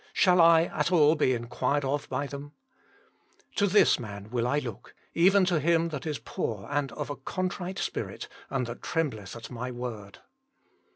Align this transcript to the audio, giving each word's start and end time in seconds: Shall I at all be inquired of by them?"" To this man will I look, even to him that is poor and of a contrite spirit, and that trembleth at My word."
Shall 0.13 0.41
I 0.41 0.63
at 0.63 0.91
all 0.91 1.13
be 1.13 1.31
inquired 1.33 1.85
of 1.85 2.09
by 2.09 2.25
them?"" 2.25 2.53
To 3.57 3.67
this 3.67 3.99
man 3.99 4.31
will 4.31 4.47
I 4.47 4.57
look, 4.57 4.95
even 5.13 5.45
to 5.45 5.59
him 5.59 5.89
that 5.89 6.07
is 6.07 6.17
poor 6.17 6.67
and 6.71 6.91
of 6.93 7.11
a 7.11 7.15
contrite 7.15 7.77
spirit, 7.77 8.27
and 8.49 8.65
that 8.65 8.81
trembleth 8.81 9.35
at 9.35 9.51
My 9.51 9.69
word." 9.69 10.17